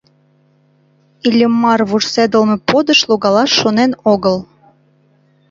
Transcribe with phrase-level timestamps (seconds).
[1.27, 4.37] Иллимар вурседылме подыш логалаш шонен огыл.